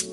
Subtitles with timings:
[0.00, 0.06] The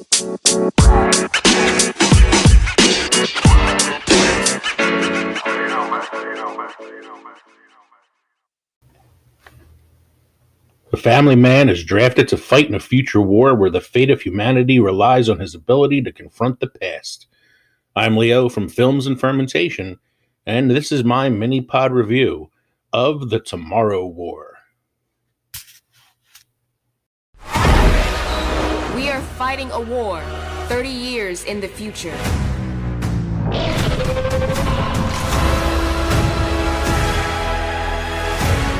[10.97, 14.79] family man is drafted to fight in a future war where the fate of humanity
[14.79, 17.27] relies on his ability to confront the past.
[17.95, 19.99] I'm Leo from Films and Fermentation,
[20.45, 22.51] and this is my mini pod review
[22.91, 24.46] of The Tomorrow War.
[29.17, 30.21] We are fighting a war
[30.67, 32.13] 30 years in the future.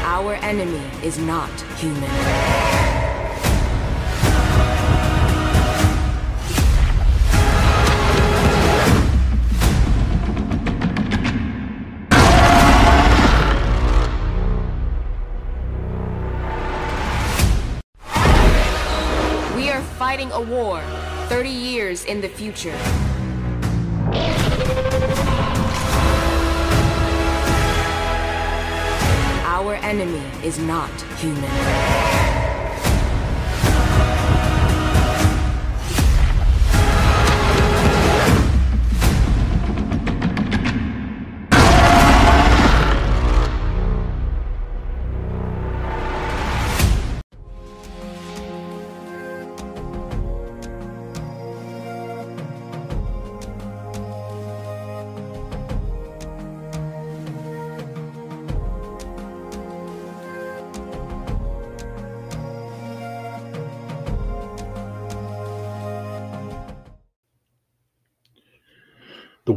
[0.06, 1.50] Our enemy is not
[1.80, 2.97] human.
[20.08, 20.82] Fighting a war
[21.28, 22.74] 30 years in the future.
[29.44, 32.57] Our enemy is not human.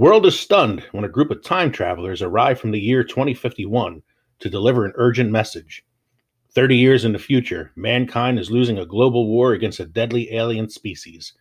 [0.00, 4.02] World is stunned when a group of time travelers arrive from the year 2051
[4.38, 5.84] to deliver an urgent message.
[6.54, 10.70] 30 years in the future, mankind is losing a global war against a deadly alien
[10.70, 11.34] species.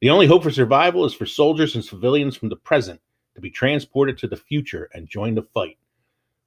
[0.00, 3.00] The only hope for survival is for soldiers and civilians from the present
[3.34, 5.76] to be transported to the future and join the fight.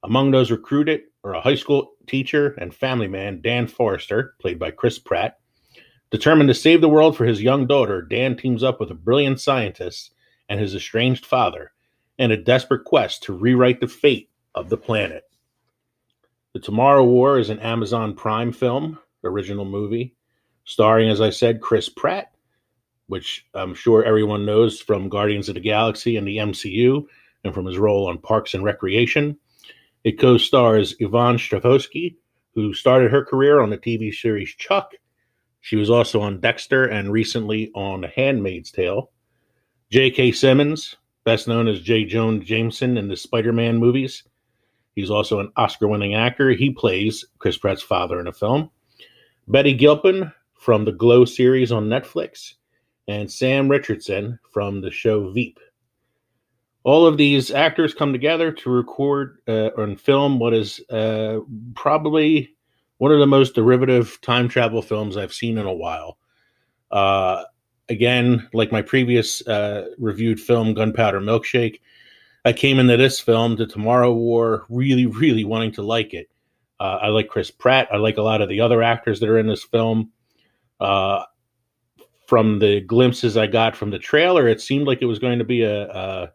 [0.04, 4.70] Among those recruited are a high school teacher and family man, Dan Forrester, played by
[4.70, 5.38] Chris Pratt.
[6.10, 9.38] Determined to save the world for his young daughter, Dan teams up with a brilliant
[9.38, 10.14] scientist
[10.52, 11.72] and his estranged father
[12.18, 15.24] in a desperate quest to rewrite the fate of the planet.
[16.52, 20.14] The Tomorrow War is an Amazon Prime film, original movie,
[20.64, 22.34] starring, as I said, Chris Pratt,
[23.06, 27.06] which I'm sure everyone knows from Guardians of the Galaxy and the MCU
[27.44, 29.38] and from his role on Parks and Recreation.
[30.04, 32.16] It co stars Yvonne Strahovski,
[32.54, 34.92] who started her career on the TV series Chuck.
[35.62, 39.08] She was also on Dexter and recently on Handmaid's Tale.
[39.92, 40.32] J.K.
[40.32, 42.06] Simmons, best known as J.
[42.06, 44.22] Jonah Jameson in the Spider Man movies.
[44.94, 46.48] He's also an Oscar winning actor.
[46.52, 48.70] He plays Chris Pratt's father in a film.
[49.48, 52.54] Betty Gilpin from the Glow series on Netflix,
[53.06, 55.60] and Sam Richardson from the show Veep.
[56.84, 61.40] All of these actors come together to record uh, and film what is uh,
[61.74, 62.56] probably
[62.96, 66.16] one of the most derivative time travel films I've seen in a while.
[66.90, 67.42] Uh,
[67.92, 71.80] again, like my previous uh, reviewed film, Gunpowder Milkshake,
[72.44, 76.28] I came into this film, The Tomorrow War, really, really wanting to like it.
[76.80, 77.86] Uh, I like Chris Pratt.
[77.92, 80.10] I like a lot of the other actors that are in this film.
[80.80, 81.22] Uh,
[82.26, 85.44] from the glimpses I got from the trailer, it seemed like it was going to
[85.44, 86.32] be a, a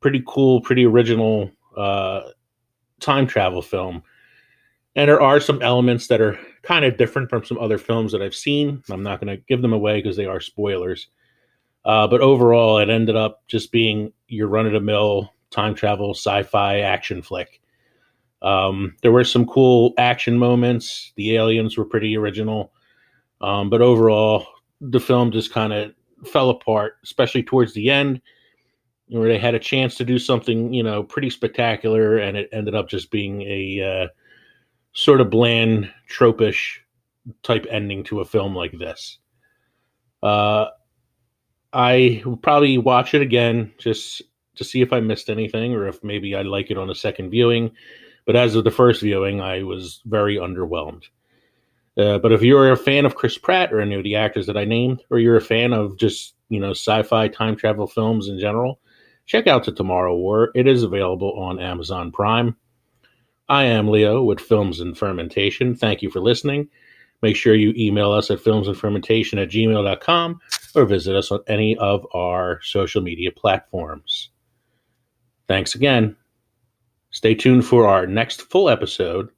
[0.00, 2.20] pretty cool, pretty original uh,
[3.00, 4.02] time travel film.
[4.94, 8.22] And there are some elements that are kind of different from some other films that
[8.22, 8.82] I've seen.
[8.90, 11.08] I'm not going to give them away because they are spoilers.
[11.84, 16.14] Uh, but overall, it ended up just being your run of the mill time travel
[16.14, 17.60] sci fi action flick.
[18.42, 21.12] Um, there were some cool action moments.
[21.16, 22.72] The aliens were pretty original.
[23.40, 24.46] Um, but overall,
[24.80, 25.94] the film just kind of
[26.26, 28.20] fell apart, especially towards the end,
[29.08, 32.74] where they had a chance to do something, you know, pretty spectacular, and it ended
[32.74, 34.08] up just being a uh,
[34.92, 36.78] sort of bland, tropish
[37.42, 39.18] type ending to a film like this.
[40.22, 40.66] Uh,
[41.72, 44.22] I will probably watch it again just
[44.56, 47.30] to see if I missed anything or if maybe I like it on a second
[47.30, 47.72] viewing.
[48.26, 51.04] But as of the first viewing, I was very underwhelmed.
[51.96, 54.56] Uh, but if you're a fan of Chris Pratt or any of the actors that
[54.56, 58.38] I named, or you're a fan of just you know sci-fi time travel films in
[58.38, 58.80] general,
[59.26, 60.50] check out The Tomorrow War.
[60.54, 62.56] It is available on Amazon Prime.
[63.52, 65.74] I am Leo with Films and Fermentation.
[65.74, 66.70] Thank you for listening.
[67.20, 70.40] Make sure you email us at filmsandfermentation at gmail.com
[70.74, 74.30] or visit us on any of our social media platforms.
[75.48, 76.16] Thanks again.
[77.10, 79.28] Stay tuned for our next full episode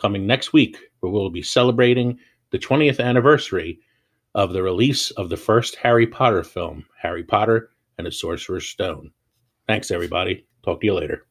[0.00, 2.18] coming next week, where we'll be celebrating
[2.50, 3.78] the 20th anniversary
[4.34, 9.12] of the release of the first Harry Potter film, Harry Potter and the Sorcerer's Stone.
[9.68, 10.44] Thanks, everybody.
[10.64, 11.24] Talk to you later.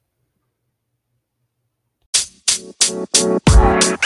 [2.64, 4.03] Right.